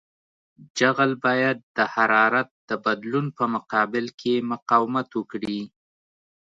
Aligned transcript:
جغل 0.77 1.11
باید 1.25 1.57
د 1.77 1.79
حرارت 1.93 2.49
د 2.69 2.71
بدلون 2.85 3.25
په 3.37 3.43
مقابل 3.55 4.05
کې 4.19 4.33
مقاومت 4.51 5.07
وکړي 5.13 5.61